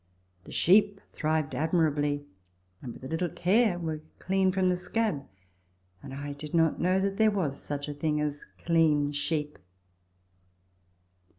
The 0.45 0.51
sheep 0.51 0.99
thrived 1.13 1.53
admirably, 1.53 2.25
and 2.81 2.91
with 2.91 3.03
a 3.03 3.07
little 3.07 3.29
care 3.29 3.77
were 3.77 4.01
clean 4.17 4.51
from 4.51 4.67
the 4.69 4.75
scab, 4.75 5.27
and 6.01 6.11
I 6.11 6.33
did 6.33 6.55
know 6.55 6.71
that 6.79 7.17
there 7.17 7.29
was 7.29 7.61
such 7.61 7.87
a 7.87 7.93
thing 7.93 8.19
as 8.19 8.45
clean 8.65 9.11
sheep. 9.11 9.59